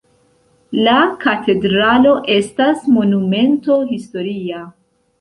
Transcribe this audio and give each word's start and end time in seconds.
La 0.87 0.95
katedralo 1.25 2.15
estas 2.39 2.91
Monumento 2.99 3.81
historia. 3.95 4.69